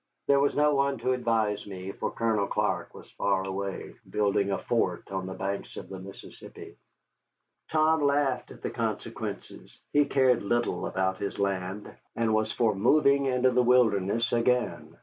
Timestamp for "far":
3.11-3.45